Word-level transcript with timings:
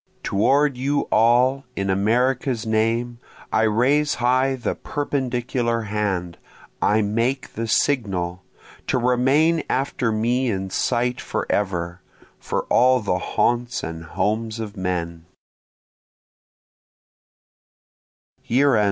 Toward 0.23 0.77
you 0.77 1.01
all, 1.11 1.63
in 1.75 1.91
America's 1.91 2.65
name, 2.65 3.19
I 3.53 3.61
raise 3.69 4.15
high 4.15 4.55
the 4.55 4.73
perpendicular 4.73 5.81
hand, 5.81 6.39
I 6.81 7.03
make 7.03 7.53
the 7.53 7.67
signal, 7.67 8.41
To 8.87 8.97
remain 8.97 9.61
after 9.69 10.11
me 10.11 10.49
in 10.49 10.71
sight 10.71 11.21
forever, 11.21 12.01
For 12.39 12.63
all 12.63 12.99
the 13.01 13.19
haunts 13.19 13.83
and 13.83 14.03
homes 14.03 14.59
of 14.59 14.75
men. 14.75 15.27